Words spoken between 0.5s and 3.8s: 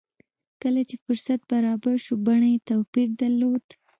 کله چې فرصت برابر شو بڼه يې توپير درلود.